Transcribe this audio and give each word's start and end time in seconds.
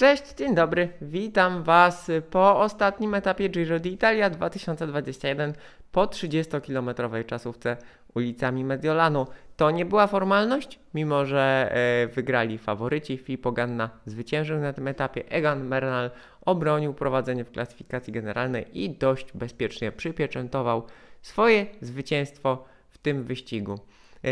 Cześć, 0.00 0.34
dzień 0.34 0.54
dobry. 0.54 0.88
Witam 1.02 1.62
Was 1.62 2.10
po 2.30 2.60
ostatnim 2.60 3.14
etapie 3.14 3.48
Giro 3.48 3.80
d'Italia 3.80 4.30
2021 4.30 5.52
po 5.92 6.04
30-kilometrowej 6.04 7.26
czasówce 7.26 7.76
ulicami 8.14 8.64
Mediolanu. 8.64 9.26
To 9.56 9.70
nie 9.70 9.84
była 9.84 10.06
formalność, 10.06 10.78
mimo 10.94 11.26
że 11.26 11.72
e, 11.72 12.06
wygrali 12.06 12.58
faworyci. 12.58 13.18
Filippo 13.18 13.52
Ganna 13.52 13.90
zwyciężył 14.06 14.60
na 14.60 14.72
tym 14.72 14.88
etapie. 14.88 15.28
Egan 15.28 15.68
Bernal 15.68 16.10
obronił 16.40 16.94
prowadzenie 16.94 17.44
w 17.44 17.50
klasyfikacji 17.50 18.12
generalnej 18.12 18.82
i 18.82 18.90
dość 18.90 19.32
bezpiecznie 19.32 19.92
przypieczętował 19.92 20.82
swoje 21.22 21.66
zwycięstwo 21.80 22.64
w 22.90 22.98
tym 22.98 23.24
wyścigu. 23.24 23.78
E, 24.24 24.28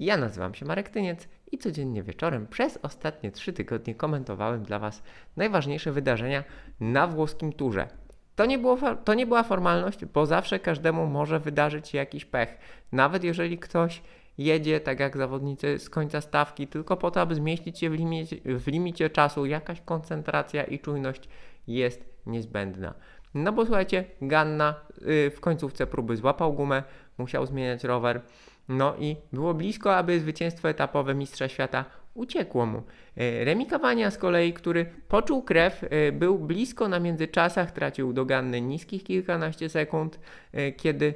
ja 0.00 0.16
nazywam 0.16 0.54
się 0.54 0.66
Marek 0.66 0.88
Tyniec 0.88 1.28
i 1.52 1.58
codziennie 1.58 2.02
wieczorem 2.02 2.46
przez 2.46 2.78
ostatnie 2.82 3.30
trzy 3.30 3.52
tygodnie 3.52 3.94
komentowałem 3.94 4.62
dla 4.62 4.78
Was 4.78 5.02
najważniejsze 5.36 5.92
wydarzenia 5.92 6.44
na 6.80 7.06
włoskim 7.06 7.52
turze. 7.52 7.88
To 8.36 8.46
nie, 8.46 8.58
było, 8.58 8.78
to 9.04 9.14
nie 9.14 9.26
była 9.26 9.42
formalność, 9.42 10.04
bo 10.04 10.26
zawsze 10.26 10.58
każdemu 10.58 11.06
może 11.06 11.40
wydarzyć 11.40 11.88
się 11.88 11.98
jakiś 11.98 12.24
pech. 12.24 12.58
Nawet 12.92 13.24
jeżeli 13.24 13.58
ktoś 13.58 14.02
jedzie, 14.38 14.80
tak 14.80 15.00
jak 15.00 15.16
zawodnicy 15.16 15.78
z 15.78 15.90
końca 15.90 16.20
stawki, 16.20 16.66
tylko 16.66 16.96
po 16.96 17.10
to, 17.10 17.20
aby 17.20 17.34
zmieścić 17.34 17.78
się 17.78 17.90
w 17.90 17.94
limicie, 17.94 18.36
w 18.44 18.66
limicie 18.66 19.10
czasu, 19.10 19.46
jakaś 19.46 19.80
koncentracja 19.80 20.64
i 20.64 20.78
czujność 20.78 21.28
jest 21.66 22.04
niezbędna. 22.26 22.94
No 23.34 23.52
bo 23.52 23.64
słuchajcie, 23.64 24.04
Ganna 24.22 24.74
yy, 25.00 25.30
w 25.30 25.40
końcówce 25.40 25.86
próby 25.86 26.16
złapał 26.16 26.52
gumę, 26.52 26.82
musiał 27.18 27.46
zmieniać 27.46 27.84
rower. 27.84 28.20
No 28.68 28.96
i 28.98 29.16
było 29.32 29.54
blisko, 29.54 29.96
aby 29.96 30.20
zwycięstwo 30.20 30.68
etapowe 30.68 31.14
Mistrza 31.14 31.48
Świata 31.48 31.84
uciekło 32.18 32.66
mu. 32.66 32.82
E, 33.16 33.44
Remikowania 33.44 34.10
z 34.10 34.18
kolei, 34.18 34.52
który 34.52 34.86
poczuł 35.08 35.42
krew, 35.42 35.84
e, 35.84 36.12
był 36.12 36.38
blisko 36.38 36.88
na 36.88 37.00
międzyczasach, 37.00 37.70
tracił 37.72 38.12
doganny 38.12 38.60
niskich 38.60 39.04
kilkanaście 39.04 39.68
sekund, 39.68 40.20
e, 40.52 40.72
kiedy 40.72 41.14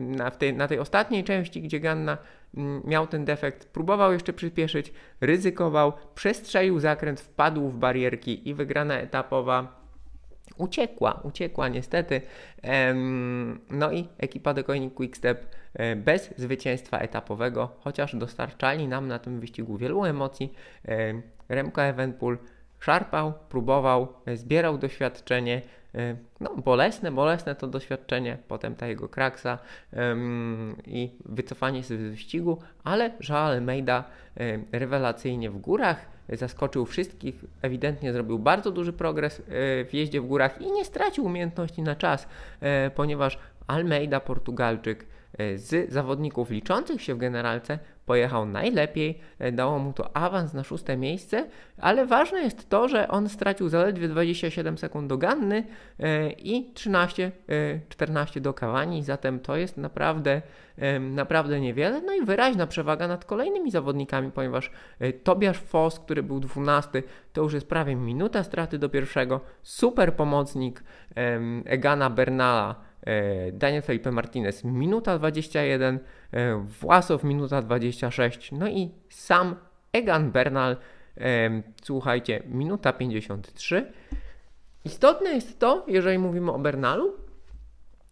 na, 0.00 0.30
tej, 0.30 0.54
na 0.54 0.68
tej 0.68 0.78
ostatniej 0.78 1.24
części, 1.24 1.62
gdzie 1.62 1.80
Ganna 1.80 2.18
mm, 2.56 2.82
miał 2.84 3.06
ten 3.06 3.24
defekt, 3.24 3.68
próbował 3.68 4.12
jeszcze 4.12 4.32
przyspieszyć, 4.32 4.92
ryzykował, 5.20 5.92
przestrzelił 6.14 6.80
zakręt, 6.80 7.20
wpadł 7.20 7.68
w 7.68 7.78
barierki 7.78 8.48
i 8.48 8.54
wygrana 8.54 8.94
etapowa 8.94 9.81
uciekła, 10.56 11.20
uciekła 11.24 11.68
niestety. 11.68 12.20
No 13.70 13.92
i 13.92 14.08
ekipa 14.18 14.54
Coining 14.54 14.94
Quickstep 14.94 15.46
e, 15.74 15.96
bez 15.96 16.34
zwycięstwa 16.36 16.98
etapowego, 16.98 17.76
chociaż 17.80 18.16
dostarczali 18.16 18.88
nam 18.88 19.08
na 19.08 19.18
tym 19.18 19.40
wyścigu 19.40 19.76
wielu 19.76 20.04
emocji. 20.04 20.52
Remco 21.48 21.82
Evenpool 21.82 22.38
szarpał, 22.80 23.32
próbował, 23.48 24.08
e, 24.26 24.36
zbierał 24.36 24.78
doświadczenie. 24.78 25.62
E, 25.94 26.16
no, 26.40 26.56
bolesne, 26.56 27.12
bolesne 27.12 27.54
to 27.54 27.66
doświadczenie, 27.66 28.38
potem 28.48 28.74
ta 28.74 28.86
jego 28.86 29.08
kraksa 29.08 29.58
i 30.86 31.10
wycofanie 31.24 31.82
się 31.82 31.96
z 31.96 32.10
wyścigu, 32.10 32.58
ale 32.84 33.10
Joao 33.28 33.44
Almeida 33.44 34.04
rewelacyjnie 34.72 35.50
w 35.50 35.58
górach 35.58 36.11
zaskoczył 36.28 36.86
wszystkich, 36.86 37.44
ewidentnie 37.62 38.12
zrobił 38.12 38.38
bardzo 38.38 38.70
duży 38.70 38.92
progres 38.92 39.40
e, 39.40 39.42
w 39.84 39.88
jeździe 39.92 40.20
w 40.20 40.26
górach 40.26 40.60
i 40.60 40.72
nie 40.72 40.84
stracił 40.84 41.24
umiejętności 41.24 41.82
na 41.82 41.96
czas, 41.96 42.28
e, 42.60 42.90
ponieważ 42.90 43.38
Almeida, 43.66 44.20
Portugalczyk, 44.20 45.06
z 45.56 45.92
zawodników 45.92 46.50
liczących 46.50 47.02
się 47.02 47.14
w 47.14 47.18
generalce 47.18 47.78
pojechał 48.06 48.46
najlepiej, 48.46 49.18
dało 49.52 49.78
mu 49.78 49.92
to 49.92 50.16
awans 50.16 50.54
na 50.54 50.64
szóste 50.64 50.96
miejsce, 50.96 51.46
ale 51.78 52.06
ważne 52.06 52.40
jest 52.40 52.68
to, 52.68 52.88
że 52.88 53.08
on 53.08 53.28
stracił 53.28 53.68
zaledwie 53.68 54.08
27 54.08 54.78
sekund 54.78 55.08
do 55.08 55.18
Ganny 55.18 55.64
i 56.38 56.72
13-14 56.74 58.40
do 58.40 58.54
Kawani, 58.54 59.02
zatem 59.02 59.40
to 59.40 59.56
jest 59.56 59.76
naprawdę 59.76 60.42
naprawdę 61.00 61.60
niewiele. 61.60 62.00
No 62.00 62.12
i 62.12 62.24
wyraźna 62.24 62.66
przewaga 62.66 63.08
nad 63.08 63.24
kolejnymi 63.24 63.70
zawodnikami, 63.70 64.30
ponieważ 64.30 64.70
e, 64.98 65.12
Tobiasz 65.12 65.58
Foss, 65.58 66.00
który 66.00 66.22
był 66.22 66.40
12, 66.40 67.02
to 67.32 67.42
już 67.42 67.52
jest 67.52 67.68
prawie 67.68 67.96
minuta 67.96 68.44
straty 68.44 68.78
do 68.78 68.88
pierwszego. 68.88 69.40
Super 69.62 70.14
pomocnik 70.14 70.84
Egana 71.64 72.10
Bernala. 72.10 72.74
E, 73.06 73.52
Daniel 73.52 73.82
Felipe 73.82 74.10
Martinez 74.10 74.64
minuta 74.64 75.18
21, 75.18 75.98
e, 76.32 76.56
Własow 76.80 77.24
minuta 77.24 77.62
26, 77.62 78.52
no 78.52 78.68
i 78.68 78.90
sam 79.08 79.56
Egan 79.92 80.30
Bernal, 80.30 80.76
słuchajcie, 81.82 82.42
minuta 82.46 82.92
53. 82.92 83.92
Istotne 84.84 85.30
jest 85.30 85.58
to, 85.58 85.84
jeżeli 85.88 86.18
mówimy 86.18 86.52
o 86.52 86.58
Bernalu, 86.58 87.12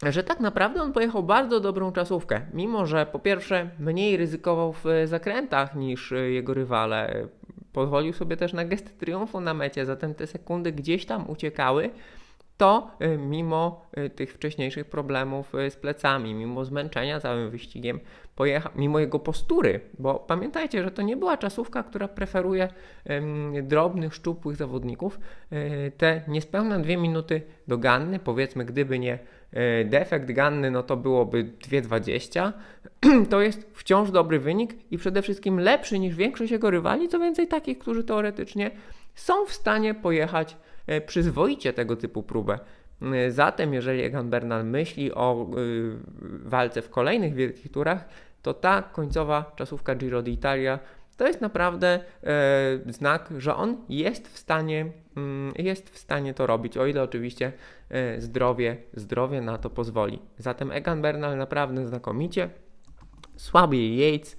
że 0.03 0.25
tak 0.25 0.41
naprawdę 0.41 0.83
on 0.83 0.93
pojechał 0.93 1.23
bardzo 1.23 1.61
dobrą 1.61 1.93
czasówkę, 1.93 2.41
mimo 2.53 2.87
że 2.87 3.07
po 3.07 3.19
pierwsze 3.19 3.71
mniej 3.79 4.17
ryzykował 4.17 4.73
w 4.73 4.85
zakrętach 5.05 5.75
niż 5.75 6.15
jego 6.31 6.55
rywale, 6.55 7.29
pozwolił 7.73 8.13
sobie 8.13 8.37
też 8.37 8.53
na 8.53 8.65
gest 8.65 8.99
triumfu 8.99 9.41
na 9.41 9.55
mecie, 9.55 9.87
zatem 9.87 10.15
te 10.15 10.27
sekundy 10.27 10.73
gdzieś 10.73 11.07
tam 11.07 11.31
uciekały, 11.31 11.91
to 12.61 12.91
y, 13.03 13.19
mimo 13.19 13.87
y, 13.99 14.11
tych 14.11 14.33
wcześniejszych 14.35 14.87
problemów 14.87 15.55
y, 15.55 15.71
z 15.71 15.77
plecami, 15.77 16.35
mimo 16.35 16.65
zmęczenia 16.65 17.21
całym 17.21 17.51
wyścigiem, 17.51 18.01
pojechał, 18.37 18.73
mimo 18.77 18.99
jego 18.99 19.19
postury, 19.19 19.81
bo 19.99 20.15
pamiętajcie, 20.15 20.83
że 20.83 20.91
to 20.91 21.03
nie 21.03 21.17
była 21.17 21.37
czasówka, 21.37 21.83
która 21.83 22.09
preferuje 22.09 22.69
drobnych, 23.63 24.15
szczupłych 24.15 24.57
zawodników. 24.57 25.21
Te 25.97 26.23
niespełna 26.29 26.79
dwie 26.79 26.97
minuty 26.97 27.43
do 27.69 27.79
Ganny, 27.79 28.19
powiedzmy, 28.19 28.65
gdyby 28.65 28.99
nie 28.99 29.19
defekt 29.85 30.33
Ganny, 30.33 30.71
no 30.71 30.83
to 30.83 30.97
byłoby 30.97 31.45
2,20. 31.45 32.53
To 33.31 33.41
jest 33.41 33.71
wciąż 33.75 34.11
dobry 34.11 34.39
wynik 34.39 34.93
i 34.93 34.99
przede 34.99 35.23
wszystkim 35.23 35.61
lepszy 35.61 35.99
niż 35.99 36.15
większość 36.15 36.53
jego 36.53 36.71
rywali, 36.71 37.09
co 37.09 37.19
więcej 37.19 37.49
takich, 37.49 37.79
którzy 37.79 38.05
teoretycznie 38.05 38.71
są 39.15 39.47
w 39.47 39.53
stanie 39.53 39.95
pojechać 39.95 40.57
E, 40.91 41.01
przyzwoicie 41.01 41.73
tego 41.73 41.97
typu 41.97 42.23
próbę. 42.23 42.59
E, 43.03 43.31
zatem, 43.31 43.75
jeżeli 43.75 44.03
Egan 44.03 44.31
Bernal 44.31 44.65
myśli 44.65 45.15
o 45.15 45.43
e, 45.43 45.57
walce 46.45 46.83
w 46.83 46.91
kolejnych 46.91 47.35
wielkich 47.35 47.73
turach, 47.73 48.09
to 48.43 48.55
ta 48.55 48.83
końcowa 48.83 49.53
czasówka 49.57 49.95
Giro 49.95 50.23
d'Italia 50.23 50.79
to 51.21 51.27
jest 51.27 51.41
naprawdę 51.41 52.01
znak, 52.87 53.31
że 53.39 53.57
on 53.57 53.77
jest 53.89 54.29
w 54.29 54.39
stanie, 54.39 54.93
mm, 55.17 55.53
jest 55.59 55.91
w 55.91 55.99
stanie 55.99 56.35
to 56.35 56.47
robić, 56.47 56.77
o 56.77 56.87
ile 56.87 57.03
oczywiście 57.03 57.53
zdrowie, 58.19 58.77
zdrowie 58.95 59.41
na 59.41 59.59
to 59.59 59.71
pozwoli. 59.71 60.19
Zatem 60.39 60.73
Egan 60.73 61.03
Bernal 61.03 61.37
naprawdę 61.37 61.87
znakomicie. 61.87 62.51
Słabiej 63.37 63.97
Yates, 63.97 64.37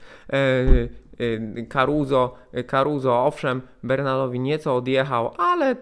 Caruso, 1.70 2.36
Caruso 2.68 3.25
owszem, 3.25 3.62
Bernalowi 3.84 4.40
nieco 4.40 4.75
odjechał, 4.75 5.34
ale 5.38 5.75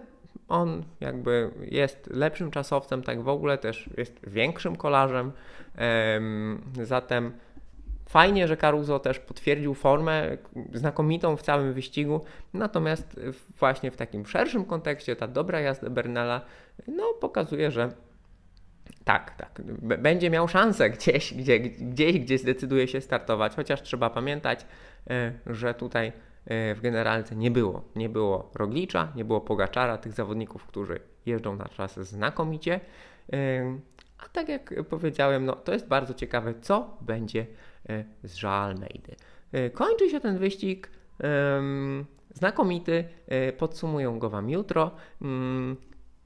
on 0.48 0.84
jakby 1.00 1.50
jest 1.60 2.10
lepszym 2.10 2.50
czasowcem, 2.50 3.02
tak 3.02 3.22
w 3.22 3.28
ogóle 3.28 3.58
też 3.58 3.90
jest 3.96 4.20
większym 4.26 4.76
kolarzem. 4.76 5.32
Zatem 6.82 7.32
fajnie, 8.10 8.48
że 8.48 8.56
Caruso 8.56 8.98
też 8.98 9.18
potwierdził 9.18 9.74
formę 9.74 10.36
znakomitą 10.74 11.36
w 11.36 11.42
całym 11.42 11.72
wyścigu. 11.72 12.20
Natomiast 12.54 13.20
właśnie 13.58 13.90
w 13.90 13.96
takim 13.96 14.26
szerszym 14.26 14.64
kontekście 14.64 15.16
ta 15.16 15.28
dobra 15.28 15.60
jazda 15.60 15.90
Bernala 15.90 16.40
no, 16.88 17.04
pokazuje, 17.20 17.70
że 17.70 17.92
tak, 19.04 19.36
tak. 19.36 19.62
Będzie 19.82 20.30
miał 20.30 20.48
szansę 20.48 20.90
gdzieś, 20.90 21.34
gdzie, 21.34 21.60
gdzieś, 21.60 22.18
gdzie 22.18 22.38
zdecyduje 22.38 22.88
się 22.88 23.00
startować, 23.00 23.56
chociaż 23.56 23.82
trzeba 23.82 24.10
pamiętać, 24.10 24.66
e, 25.10 25.32
że 25.46 25.74
tutaj 25.74 26.12
E, 26.46 26.74
w 26.74 26.80
generalce 26.80 27.36
nie 27.36 27.50
było. 27.50 27.84
Nie 27.96 28.08
było 28.08 28.50
Roglicza, 28.54 29.12
nie 29.16 29.24
było 29.24 29.40
Pogaczara, 29.40 29.98
tych 29.98 30.12
zawodników, 30.12 30.66
którzy 30.66 31.00
jeżdżą 31.26 31.56
na 31.56 31.68
czas 31.68 32.00
znakomicie. 32.00 32.80
E, 33.32 33.78
a 34.18 34.28
tak 34.28 34.48
jak 34.48 34.74
powiedziałem, 34.88 35.44
no, 35.44 35.56
to 35.56 35.72
jest 35.72 35.88
bardzo 35.88 36.14
ciekawe, 36.14 36.54
co 36.60 36.96
będzie 37.00 37.46
z 38.24 38.44
Almeidy. 38.44 39.16
Kończy 39.72 40.10
się 40.10 40.20
ten 40.20 40.38
wyścig 40.38 40.90
znakomity, 42.34 43.04
podsumują 43.58 44.18
go 44.18 44.30
Wam 44.30 44.50
jutro. 44.50 44.90
Mm, 45.22 45.76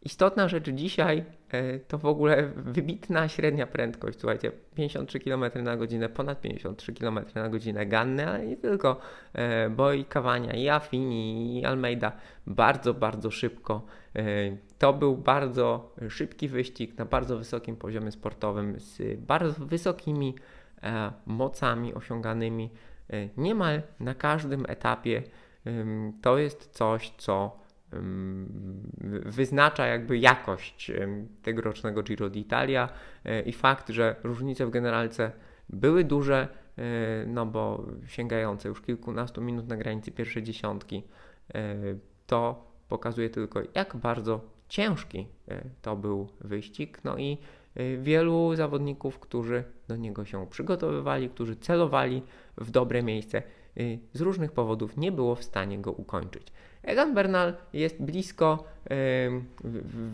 istotna 0.03 0.49
rzecz 0.49 0.71
dzisiaj 0.71 1.25
E, 1.55 1.79
to 1.79 1.99
w 1.99 2.07
ogóle 2.07 2.51
wybitna 2.57 3.29
średnia 3.29 3.67
prędkość. 3.67 4.21
Słuchajcie, 4.21 4.53
53 4.75 5.21
km 5.21 5.45
na 5.63 5.77
godzinę, 5.77 6.09
ponad 6.09 6.41
53 6.41 6.93
km 6.93 7.21
na 7.35 7.49
godzinę 7.49 7.87
Ganny, 7.87 8.29
ale 8.29 8.47
nie 8.47 8.57
tylko, 8.57 9.01
e, 9.33 9.71
bo 9.71 9.93
i 9.93 10.05
Kawania, 10.05 10.53
i 10.53 10.69
Affini, 10.69 11.61
i 11.61 11.65
Almeida 11.65 12.13
bardzo, 12.47 12.95
bardzo 12.95 13.31
szybko. 13.31 13.87
E, 14.17 14.23
to 14.79 14.93
był 14.93 15.17
bardzo 15.17 15.95
szybki 16.09 16.49
wyścig 16.49 16.99
na 16.99 17.05
bardzo 17.05 17.39
wysokim 17.39 17.77
poziomie 17.77 18.13
sportowym, 18.13 18.75
z 18.81 19.21
bardzo 19.21 19.67
wysokimi 19.67 20.35
mocami 21.27 21.95
osiąganymi 21.95 22.71
niemal 23.37 23.83
na 24.01 24.15
każdym 24.15 24.65
etapie. 24.69 25.23
To 26.23 26.39
jest 26.39 26.71
coś, 26.71 27.11
co 27.19 27.65
wyznacza 29.27 29.87
jakby 29.87 30.19
jakość 30.19 30.93
tegorocznego 31.43 32.03
Giro 32.03 32.31
d'Italia 32.31 32.89
i 33.47 33.53
fakt, 33.53 33.89
że 33.89 34.17
różnice 34.23 34.67
w 34.67 34.71
generalce 34.71 35.33
były 35.69 36.05
duże, 36.05 36.49
no 37.27 37.47
bo 37.47 37.87
sięgające 38.07 38.69
już 38.69 38.83
kilkunastu 38.83 39.43
minut 39.43 39.69
na 39.69 39.77
granicy 39.77 40.13
pierwszej 40.13 40.43
dziesiątki, 40.43 41.03
to 42.27 42.73
pokazuje 42.89 43.31
tylko, 43.31 43.61
jak 43.75 43.97
bardzo 43.97 44.41
ciężki 44.69 45.27
to 45.83 45.97
był 45.97 46.29
wyścig. 46.41 47.05
No 47.05 47.19
i 47.19 47.39
wielu 47.99 48.55
zawodników, 48.57 49.19
którzy 49.19 49.65
do 49.89 49.97
niego 49.97 50.25
się 50.25 50.47
przygotowywali, 50.47 51.29
którzy 51.29 51.57
celowali 51.57 52.23
w 52.59 52.71
dobre 52.71 53.03
miejsce, 53.03 53.43
z 54.13 54.21
różnych 54.21 54.53
powodów 54.53 54.97
nie 54.97 55.13
było 55.13 55.35
w 55.35 55.45
stanie 55.45 55.79
go 55.79 55.93
ukończyć. 55.93 56.47
Egan 56.83 57.15
Bernal 57.15 57.55
jest 57.73 58.03
blisko 58.03 58.65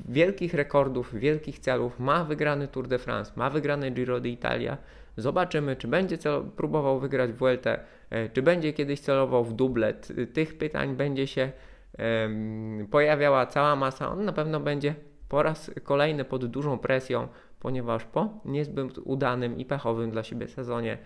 wielkich 0.08 0.54
rekordów, 0.54 1.14
wielkich 1.14 1.58
celów, 1.58 2.00
ma 2.00 2.24
wygrany 2.24 2.68
Tour 2.68 2.88
de 2.88 2.98
France, 2.98 3.32
ma 3.36 3.50
wygrany 3.50 3.90
Giro 3.90 4.20
d'Italia. 4.20 4.76
Zobaczymy, 5.16 5.76
czy 5.76 5.88
będzie 5.88 6.18
cel, 6.18 6.42
próbował 6.56 7.00
wygrać 7.00 7.32
Vuelta, 7.32 7.76
e, 8.10 8.28
czy 8.28 8.42
będzie 8.42 8.72
kiedyś 8.72 9.00
celował 9.00 9.44
w 9.44 9.52
dublet. 9.52 10.12
Tych 10.32 10.58
pytań 10.58 10.96
będzie 10.96 11.26
się 11.26 11.52
pojawiała 12.90 13.46
cała 13.46 13.76
masa. 13.76 14.12
On 14.12 14.24
na 14.24 14.32
pewno 14.32 14.60
będzie 14.60 14.94
po 15.28 15.42
raz 15.42 15.70
kolejny 15.82 16.24
pod 16.24 16.46
dużą 16.46 16.78
presją 16.78 17.28
ponieważ 17.60 18.04
po 18.04 18.28
niezbyt 18.44 18.98
udanym 18.98 19.58
i 19.58 19.64
pechowym 19.64 20.10
dla 20.10 20.22
siebie 20.22 20.48
sezonie 20.48 20.98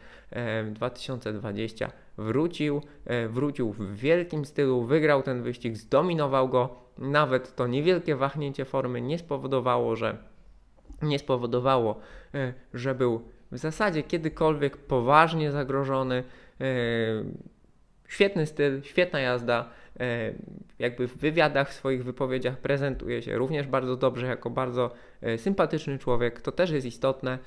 2020 0.73 1.91
wrócił, 2.19 2.83
e, 3.05 3.29
wrócił 3.29 3.73
w 3.73 3.95
wielkim 3.95 4.45
stylu, 4.45 4.85
wygrał 4.85 5.23
ten 5.23 5.43
wyścig, 5.43 5.77
zdominował 5.77 6.49
go. 6.49 6.85
Nawet 6.99 7.57
to 7.57 7.67
niewielkie 7.67 8.17
wahnięcie 8.17 8.65
formy 8.65 9.01
nie 9.01 9.19
spowodowało, 9.19 9.97
że 9.97 10.17
nie 11.03 11.19
spowodowało, 11.19 12.01
e, 12.35 12.55
że 12.75 12.95
był 12.95 13.29
w 13.53 13.59
zasadzie 13.59 14.03
kiedykolwiek 14.03 14.77
poważnie 14.77 15.53
zagrożony. 15.53 16.25
E, 16.61 16.65
świetny 18.09 18.47
styl, 18.47 18.83
świetna 18.83 19.21
jazda. 19.21 19.71
E, 20.81 20.83
jakby 20.83 21.09
w 21.09 21.17
wywiadach, 21.17 21.71
w 21.71 21.73
swoich 21.73 22.05
wypowiedziach 22.05 22.59
prezentuje 22.59 23.23
się 23.23 23.39
również 23.39 23.67
bardzo 23.67 23.97
dobrze, 23.97 24.27
jako 24.27 24.51
bardzo 24.51 24.91
e, 25.23 25.39
sympatyczny 25.39 25.99
człowiek, 25.99 26.41
to 26.41 26.53
też 26.53 26.71
jest 26.71 26.87
istotne. 26.87 27.39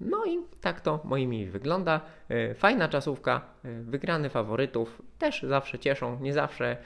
No 0.00 0.24
i 0.24 0.38
tak 0.60 0.80
to 0.80 1.00
moimi 1.04 1.46
wygląda. 1.46 2.00
E, 2.28 2.54
fajna 2.54 2.88
czasówka, 2.88 3.40
wygrany 3.64 4.28
faworytów 4.28 5.02
też 5.18 5.42
zawsze 5.42 5.78
cieszą, 5.78 6.20
nie 6.20 6.32
zawsze 6.32 6.76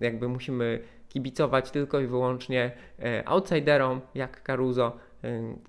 jakby 0.00 0.28
musimy 0.28 0.82
kibicować 1.08 1.70
tylko 1.70 2.00
i 2.00 2.06
wyłącznie 2.06 2.72
outsiderom 3.24 4.00
jak 4.14 4.42
Caruso, 4.42 4.96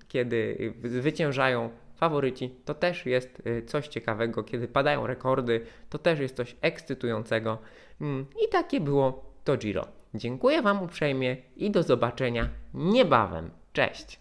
kiedy 0.08 0.72
zwyciężają 0.84 1.70
faworyci, 2.02 2.50
to 2.64 2.74
też 2.74 3.06
jest 3.06 3.46
y, 3.46 3.62
coś 3.62 3.88
ciekawego, 3.88 4.42
kiedy 4.42 4.68
padają 4.68 5.06
rekordy, 5.06 5.66
to 5.90 5.98
też 5.98 6.18
jest 6.20 6.36
coś 6.36 6.56
ekscytującego. 6.60 7.58
Mm, 8.00 8.26
I 8.44 8.48
takie 8.48 8.80
było 8.80 9.24
to 9.44 9.56
Giro. 9.56 9.86
Dziękuję 10.14 10.62
Wam 10.62 10.82
uprzejmie 10.82 11.36
i 11.56 11.70
do 11.70 11.82
zobaczenia 11.82 12.48
niebawem. 12.74 13.50
Cześć! 13.72 14.18